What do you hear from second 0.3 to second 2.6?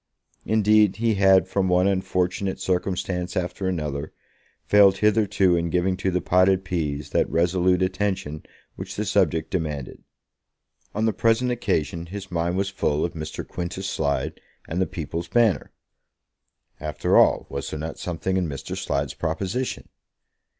Indeed, he had, from one unfortunate